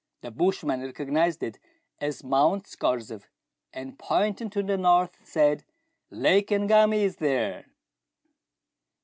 [0.21, 1.59] The bushman recognized it
[1.99, 3.27] as Mount Scorzef,
[3.71, 5.63] and, pointing to the north, said,
[6.09, 7.67] —"Lake Ngami is there."